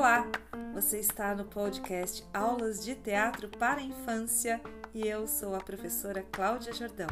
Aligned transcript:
Olá! 0.00 0.26
Você 0.72 0.98
está 0.98 1.34
no 1.34 1.44
podcast 1.44 2.24
Aulas 2.32 2.82
de 2.82 2.94
Teatro 2.94 3.50
para 3.50 3.82
Infância 3.82 4.58
e 4.94 5.06
eu 5.06 5.28
sou 5.28 5.54
a 5.54 5.58
professora 5.58 6.24
Cláudia 6.32 6.72
Jordão. 6.72 7.06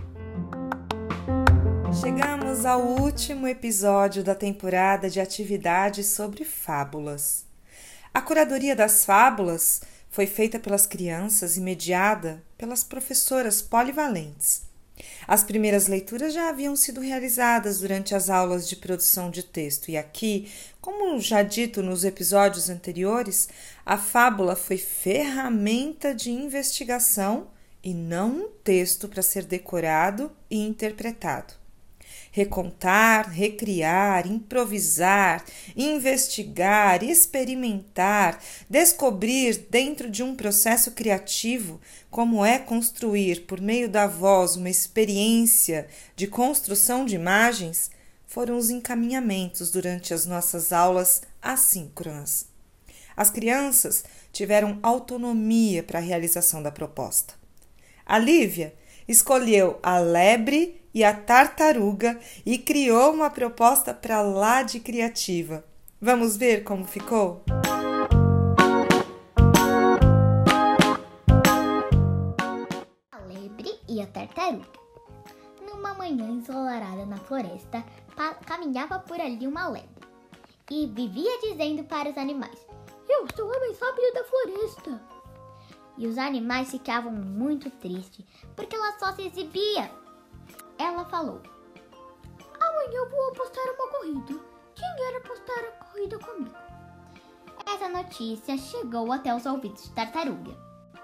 Chegamos 2.01 2.65
ao 2.65 2.81
último 2.81 3.47
episódio 3.47 4.25
da 4.25 4.35
temporada 4.35 5.11
de 5.11 5.21
atividades 5.21 6.07
sobre 6.07 6.47
fábulas. 6.47 7.45
A 8.15 8.23
curadoria 8.23 8.75
das 8.75 9.05
fábulas 9.05 9.83
foi 10.09 10.27
feita 10.27 10.59
pelas 10.59 10.87
crianças 10.87 11.59
e 11.59 11.61
mediada 11.61 12.43
pelas 12.57 12.83
professoras 12.83 13.61
polivalentes. 13.61 14.63
As 15.27 15.45
primeiras 15.45 15.87
leituras 15.87 16.33
já 16.33 16.49
haviam 16.49 16.75
sido 16.75 17.01
realizadas 17.01 17.81
durante 17.81 18.15
as 18.15 18.31
aulas 18.31 18.69
de 18.69 18.77
produção 18.77 19.31
de 19.31 19.43
texto, 19.43 19.91
e 19.91 19.97
aqui, 19.97 20.51
como 20.81 21.21
já 21.21 21.43
dito 21.43 21.83
nos 21.83 22.05
episódios 22.05 22.71
anteriores, 22.71 23.49
a 23.85 23.99
fábula 23.99 24.57
foi 24.57 24.79
ferramenta 24.79 26.15
de 26.15 26.31
investigação 26.31 27.49
e 27.83 27.93
não 27.93 28.31
um 28.31 28.49
texto 28.65 29.09
para 29.09 29.23
ser 29.23 29.45
decorado 29.45 30.33
e 30.51 30.59
interpretado 30.59 31.58
recontar, 32.39 33.29
recriar, 33.31 34.27
improvisar, 34.27 35.45
investigar, 35.77 37.03
experimentar, 37.03 38.41
descobrir 38.71 39.67
dentro 39.69 40.09
de 40.09 40.23
um 40.23 40.37
processo 40.37 40.93
criativo 40.93 41.81
como 42.09 42.45
é 42.45 42.57
construir 42.57 43.45
por 43.47 43.61
meio 43.61 43.89
da 43.89 44.07
voz 44.07 44.55
uma 44.55 44.71
experiência 44.71 45.89
de 46.15 46.29
construção 46.29 47.05
de 47.05 47.17
imagens 47.17 47.91
foram 48.25 48.57
os 48.57 48.71
encaminhamentos 48.71 49.73
durante 49.73 50.15
as 50.15 50.25
nossas 50.25 50.73
aulas 50.73 51.23
assíncronas. 51.43 52.47
As 53.17 53.31
crianças 53.31 54.05
tiveram 54.33 54.79
autonomia 54.81 55.83
para 55.83 55.99
a 55.99 56.03
realização 56.03 56.63
da 56.63 56.71
proposta. 56.71 57.35
A 58.07 58.17
Lívia 58.17 58.75
escolheu 59.09 59.81
a 59.83 59.99
lebre 59.99 60.81
e 60.99 61.05
a 61.05 61.15
tartaruga 61.15 62.19
e 62.45 62.59
criou 62.59 63.13
uma 63.13 63.31
proposta 63.31 63.95
para 63.95 64.21
lá 64.21 64.65
de 64.65 64.81
criativa. 64.81 65.65
Vamos 66.01 66.37
ver 66.37 66.65
como 66.65 66.85
ficou? 66.85 67.45
A 73.13 73.19
lebre 73.29 73.79
e 73.89 74.03
a 74.03 74.09
tartaruga. 74.09 74.67
Numa 75.65 75.95
manhã 75.95 76.29
ensolarada 76.31 77.07
na 77.07 77.19
floresta, 77.19 77.85
caminhava 78.45 78.99
por 78.99 79.21
ali 79.21 79.47
uma 79.47 79.69
lebre 79.69 80.03
e 80.69 80.89
vivia 80.89 81.39
dizendo 81.43 81.85
para 81.85 82.11
os 82.11 82.19
animais: 82.19 82.59
Eu 83.09 83.25
sou 83.37 83.55
a 83.55 83.61
mais 83.61 83.79
rápida 83.79 84.15
da 84.15 84.25
floresta 84.25 85.01
e 85.97 86.09
os 86.09 86.19
animais 86.19 86.73
ficavam 86.73 87.13
muito 87.13 87.71
tristes 87.71 88.25
porque 88.57 88.75
ela 88.75 88.99
só 88.99 89.13
se 89.13 89.23
exibia. 89.29 90.08
Ela 90.79 91.05
falou: 91.07 91.43
Amanhã 92.61 93.09
vou 93.11 93.29
apostar 93.31 93.65
uma 93.65 93.91
corrida. 93.91 94.41
Quem 94.75 94.97
quer 94.97 95.17
apostar 95.17 95.59
a 95.59 95.85
corrida 95.85 96.19
comigo? 96.19 96.57
Essa 97.67 97.89
notícia 97.89 98.57
chegou 98.57 99.13
até 99.13 99.35
os 99.35 99.45
ouvidos 99.45 99.85
de 99.85 99.91
Tartaruga. 99.91 100.57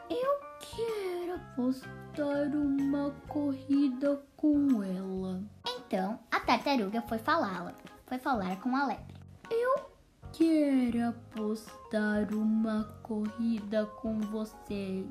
Eu 0.09 0.41
quero 0.61 1.35
apostar 1.35 2.55
uma 2.55 3.11
corrida 3.29 4.23
com 4.37 4.83
ela. 4.83 5.43
Então 5.67 6.19
a 6.31 6.41
tartaruga 6.41 7.03
foi 7.03 7.19
falá-la, 7.19 7.75
foi 8.07 8.19
falar 8.19 8.61
com 8.61 8.75
a 8.77 8.87
lebre. 8.87 9.15
Eu 9.51 9.91
quero 10.33 11.09
apostar 11.09 12.33
uma 12.33 12.85
corrida 13.03 13.87
com 13.87 14.21
vocês. 14.21 15.07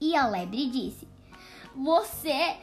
E 0.00 0.16
a 0.16 0.26
lebre 0.26 0.70
disse. 0.70 1.08
Você 1.76 2.30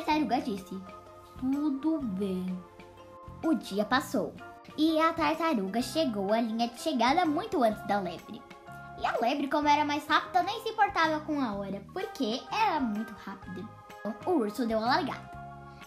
tartaruga 0.00 0.40
disse: 0.40 0.80
Tudo 1.38 2.00
bem. 2.00 2.58
O 3.44 3.54
dia 3.54 3.84
passou 3.84 4.34
e 4.76 5.00
a 5.00 5.12
tartaruga 5.12 5.82
chegou 5.82 6.32
à 6.32 6.40
linha 6.40 6.68
de 6.68 6.80
chegada 6.80 7.24
muito 7.24 7.62
antes 7.62 7.86
da 7.86 8.00
lebre. 8.00 8.42
E 8.98 9.06
a 9.06 9.16
lebre, 9.20 9.48
como 9.48 9.66
era 9.66 9.84
mais 9.84 10.06
rápida, 10.06 10.42
nem 10.42 10.62
se 10.62 10.70
importava 10.70 11.20
com 11.20 11.40
a 11.40 11.54
hora, 11.54 11.82
porque 11.92 12.42
era 12.52 12.78
muito 12.80 13.14
rápida. 13.24 13.66
Então, 13.98 14.14
o 14.26 14.38
urso 14.38 14.66
deu 14.66 14.78
a 14.78 14.86
largada. 14.86 15.30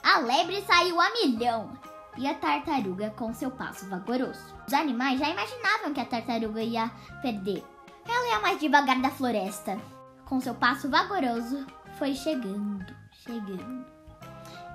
A 0.03 0.19
lebre 0.19 0.61
saiu 0.61 0.99
a 0.99 1.11
milhão 1.11 1.71
e 2.17 2.27
a 2.27 2.33
tartaruga 2.33 3.11
com 3.11 3.33
seu 3.33 3.51
passo 3.51 3.87
vagaroso. 3.87 4.53
Os 4.67 4.73
animais 4.73 5.19
já 5.19 5.29
imaginavam 5.29 5.93
que 5.93 6.01
a 6.01 6.05
tartaruga 6.05 6.61
ia 6.61 6.91
perder. 7.21 7.63
Ela 8.07 8.27
ia 8.29 8.39
mais 8.39 8.59
devagar 8.59 8.99
da 8.99 9.09
floresta. 9.09 9.77
Com 10.25 10.41
seu 10.41 10.55
passo 10.55 10.89
vagaroso, 10.89 11.65
foi 11.97 12.15
chegando, 12.15 12.95
chegando. 13.11 13.92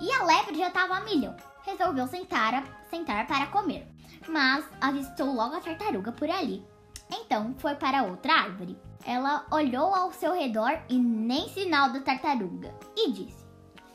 E 0.01 0.13
a 0.13 0.25
lebre 0.25 0.59
já 0.59 0.69
estava 0.69 0.97
a 0.97 1.01
milhão. 1.01 1.37
Resolveu 1.63 2.07
sentar, 2.07 2.65
sentar 2.91 3.27
para 3.27 3.47
comer 3.47 3.99
mas 4.27 4.65
avistou 4.81 5.33
logo 5.33 5.57
a 5.57 5.61
tartaruga 5.61 6.13
por 6.13 6.31
ali. 6.31 6.65
Então 7.11 7.55
foi 7.59 7.75
para 7.75 8.05
outra 8.05 8.33
árvore. 8.33 8.79
Ela 9.05 9.47
olhou 9.51 9.95
ao 9.95 10.13
seu 10.13 10.35
redor 10.35 10.81
e 10.89 10.99
nem 10.99 11.49
sinal 11.49 11.93
da 11.93 12.01
tartaruga 12.01 12.75
e 12.97 13.11
disse: 13.13 13.47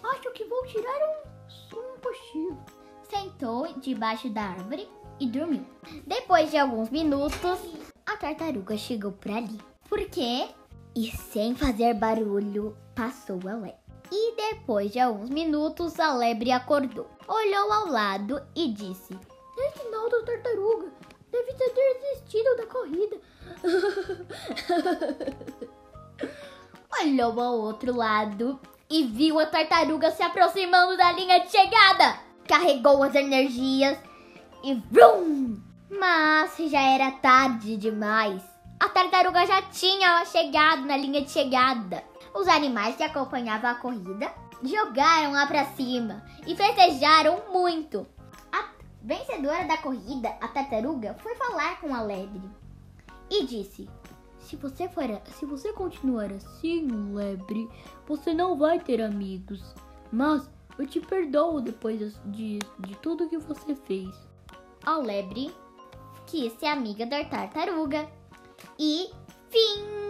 Acho 0.03 0.31
que 0.34 0.46
vou 0.46 0.66
tirar 0.66 1.00
um, 1.02 1.78
um 1.78 2.00
cochilo. 2.00 2.64
Sentou 3.09 3.68
debaixo 3.80 4.30
da 4.30 4.41
árvore 4.41 4.90
e 5.20 5.28
dormiu. 5.28 5.66
Depois 6.08 6.50
de 6.50 6.58
alguns 6.58 6.90
minutos, 6.90 7.59
a 8.06 8.18
tartaruga 8.18 8.78
chegou 8.78 9.12
por 9.12 9.31
ali. 9.31 9.59
Por 9.88 10.00
quê? 10.09 10.47
E 10.96 11.12
sem 11.12 11.56
fazer 11.56 11.94
barulho, 11.96 12.78
passou 12.96 13.40
a 13.47 13.53
lebre. 13.53 13.82
E 14.12 14.36
depois 14.36 14.91
de 14.91 15.00
alguns 15.00 15.30
minutos, 15.30 16.00
a 16.00 16.14
lebre 16.14 16.52
acordou, 16.52 17.08
olhou 17.28 17.72
ao 17.72 17.88
lado 17.88 18.41
e 18.56 18.69
disse: 18.69 19.18
Reginaldo 19.58 20.24
Tartaruga 20.24 20.91
deve 21.31 21.53
ter 21.53 21.74
desistido 21.74 22.56
da 22.58 22.66
corrida. 22.68 23.18
Olhou 27.02 27.40
ao 27.40 27.59
outro 27.59 27.96
lado 27.96 28.59
e 28.90 29.03
viu 29.03 29.40
a 29.40 29.47
tartaruga 29.47 30.12
se 30.12 30.22
aproximando 30.22 30.96
da 30.96 31.12
linha 31.12 31.40
de 31.40 31.50
chegada. 31.50 32.20
Carregou 32.47 33.02
as 33.02 33.16
energias 33.16 33.97
e 34.64 34.75
vrum! 34.75 35.59
Mas 35.90 36.56
já 36.70 36.81
era 36.81 37.12
tarde 37.12 37.78
demais. 37.78 38.41
A 38.80 38.90
tartaruga 38.90 39.46
já 39.46 39.62
tinha 39.64 40.24
chegado 40.25 40.85
na 40.85 40.97
linha 40.97 41.22
de 41.22 41.31
chegada. 41.31 42.03
Os 42.33 42.47
animais 42.47 42.95
que 42.95 43.03
acompanhavam 43.03 43.71
a 43.71 43.75
corrida 43.75 44.33
jogaram 44.63 45.33
lá 45.33 45.45
para 45.45 45.66
cima 45.73 46.23
e 46.47 46.55
festejaram 46.55 47.51
muito. 47.51 48.07
Vencedora 49.05 49.67
da 49.67 49.75
corrida, 49.75 50.29
a 50.39 50.47
tartaruga 50.47 51.13
foi 51.16 51.35
falar 51.35 51.81
com 51.81 51.93
a 51.93 52.01
lebre 52.01 52.41
e 53.29 53.45
disse: 53.45 53.89
se 54.39 54.55
você, 54.55 54.88
for, 54.88 55.03
se 55.25 55.45
você 55.45 55.73
continuar 55.73 56.31
assim, 56.31 56.88
lebre, 57.13 57.69
você 58.07 58.33
não 58.33 58.57
vai 58.57 58.79
ter 58.79 59.01
amigos. 59.01 59.75
Mas 60.09 60.49
eu 60.79 60.88
te 60.88 61.01
perdoo 61.01 61.59
depois 61.59 62.17
de, 62.27 62.59
de 62.79 62.95
tudo 63.01 63.27
que 63.27 63.38
você 63.38 63.75
fez. 63.75 64.16
A 64.85 64.96
lebre 64.96 65.53
quis 66.25 66.53
ser 66.53 66.67
amiga 66.67 67.05
da 67.05 67.25
tartaruga. 67.25 68.09
E 68.79 69.09
fim! 69.49 70.03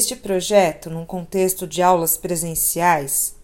Este 0.00 0.16
projeto, 0.16 0.88
num 0.88 1.04
contexto 1.04 1.66
de 1.66 1.82
aulas 1.82 2.16
presenciais, 2.16 3.34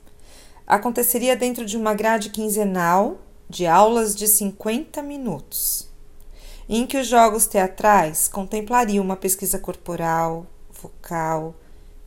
aconteceria 0.67 1.37
dentro 1.37 1.67
de 1.67 1.77
uma 1.77 1.93
grade 1.93 2.31
quinzenal 2.31 3.19
de 3.47 3.67
aulas 3.67 4.17
de 4.17 4.27
50 4.27 5.03
minutos, 5.03 5.87
em 6.67 6.87
que 6.87 6.97
os 6.97 7.09
jogos 7.09 7.47
teatrais 7.47 8.27
contemplariam 8.27 9.05
uma 9.05 9.17
pesquisa 9.17 9.59
corporal, 9.59 10.47
vocal, 10.81 11.55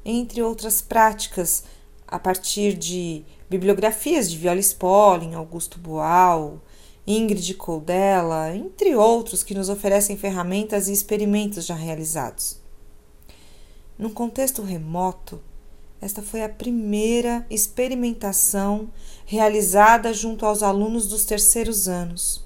entre 0.04 0.42
outras 0.42 0.82
práticas 0.82 1.66
a 2.08 2.18
partir 2.18 2.74
de 2.74 3.24
bibliografias 3.52 4.32
de 4.32 4.36
Viola 4.36 4.60
Spolin, 4.60 5.36
Augusto 5.36 5.78
Boal, 5.78 6.60
Ingrid 7.06 7.54
Coldella, 7.54 8.56
entre 8.56 8.96
outros 8.96 9.44
que 9.44 9.54
nos 9.54 9.70
oferecem 9.70 10.18
ferramentas 10.18 10.88
e 10.88 10.92
experimentos 10.92 11.68
já 11.68 11.76
realizados. 11.76 12.58
Num 14.00 14.10
contexto 14.10 14.62
remoto, 14.62 15.42
Esta 16.00 16.22
foi 16.22 16.42
a 16.42 16.48
primeira 16.48 17.46
experimentação 17.50 18.90
realizada 19.26 20.14
junto 20.14 20.46
aos 20.46 20.64
alunos 20.64 21.08
dos 21.08 21.26
terceiros 21.26 21.90
anos. 21.90 22.42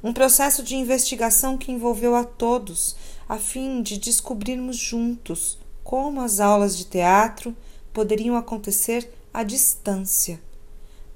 Um 0.00 0.12
processo 0.12 0.62
de 0.62 0.76
investigação 0.76 1.58
que 1.58 1.72
envolveu 1.72 2.14
a 2.14 2.22
todos, 2.22 2.94
a 3.28 3.36
fim 3.36 3.82
de 3.82 3.98
descobrirmos 3.98 4.76
juntos 4.76 5.58
como 5.82 6.20
as 6.20 6.38
aulas 6.38 6.78
de 6.78 6.84
teatro 6.84 7.56
poderiam 7.92 8.36
acontecer 8.36 9.12
à 9.34 9.42
distância. 9.42 10.40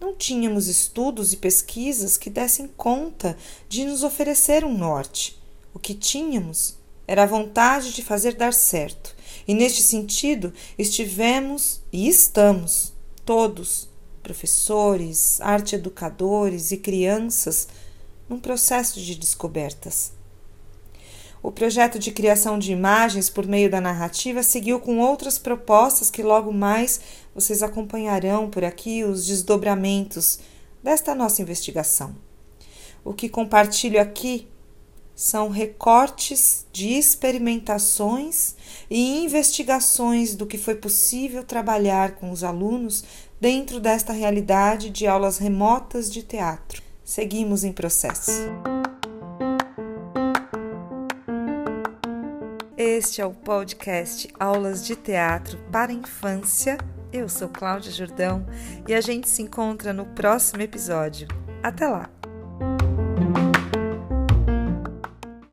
Não 0.01 0.17
tínhamos 0.17 0.67
estudos 0.67 1.33
e 1.33 1.37
pesquisas 1.37 2.17
que 2.17 2.29
dessem 2.29 2.67
conta 2.77 3.39
de 3.69 3.85
nos 3.85 4.03
oferecer 4.03 4.65
um 4.65 4.77
norte. 4.77 5.41
O 5.73 5.79
que 5.79 5.95
tínhamos 5.95 6.77
era 7.07 7.23
a 7.23 7.27
vontade 7.27 7.93
de 7.93 8.03
fazer 8.03 8.35
dar 8.35 8.53
certo, 8.53 9.16
e 9.47 9.55
neste 9.55 9.83
sentido 9.83 10.53
estivemos 10.79 11.81
e 11.93 12.09
estamos 12.09 12.93
todos, 13.25 13.89
professores, 14.23 15.41
arte 15.41 15.75
educadores 15.75 16.73
e 16.73 16.77
crianças, 16.77 17.69
num 18.29 18.41
processo 18.41 19.01
de 19.01 19.15
descobertas. 19.15 20.13
O 21.43 21.53
projeto 21.53 21.97
de 21.99 22.11
criação 22.11 22.59
de 22.59 22.73
imagens 22.73 23.31
por 23.31 23.47
meio 23.47 23.71
da 23.71 23.81
narrativa 23.81 24.43
seguiu 24.43 24.81
com 24.81 24.99
outras 24.99 25.39
propostas 25.39 26.11
que 26.11 26.23
logo 26.23 26.53
mais 26.53 27.01
vocês 27.33 27.63
acompanharão 27.63 28.51
por 28.51 28.65
aqui 28.65 29.05
os 29.05 29.27
desdobramentos 29.27 30.41
desta 30.83 31.15
nossa 31.15 31.43
investigação. 31.43 32.17
O 33.05 33.13
que 33.13 33.29
compartilho 33.29 34.01
aqui 34.01 34.49
são 35.15 35.49
recortes 35.49 36.67
de 36.73 36.89
experimentações 36.89 38.57
e 38.91 39.25
investigações 39.25 40.35
do 40.35 40.47
que 40.47 40.59
foi 40.59 40.75
possível 40.75 41.45
trabalhar 41.45 42.13
com 42.17 42.31
os 42.31 42.45
alunos 42.45 43.05
dentro 43.41 43.81
desta 43.81 44.13
realidade 44.13 44.91
de 44.91 45.07
aulas 45.07 45.39
remotas 45.39 46.11
de 46.11 46.23
teatro. 46.23 46.83
Seguimos 47.05 47.65
em 47.65 47.73
processo. 47.73 48.33
Este 52.77 53.21
é 53.21 53.27
o 53.27 53.33
podcast 53.33 54.29
Aulas 54.39 54.85
de 54.85 54.97
Teatro 54.97 55.59
para 55.71 55.93
Infância. 55.93 56.79
Eu 57.13 57.29
sou 57.29 57.49
Cláudia 57.49 57.93
Jordão 57.93 58.45
e 58.87 58.95
a 58.95 59.01
gente 59.01 59.29
se 59.29 59.43
encontra 59.43 59.93
no 59.93 60.07
próximo 60.07 60.63
episódio. 60.63 61.29
Até 61.63 61.87
lá! 61.87 62.16